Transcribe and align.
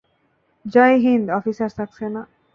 Joy 0.65 0.95
Hind, 1.03 1.27
officer 1.39 1.69
Saxena. 1.77 2.21